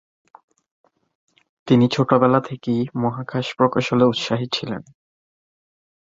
[1.67, 4.81] তিনি ছোটবেলা থেকেই মহাকাশ প্রকৌশলে উৎসাহী ছিলেন।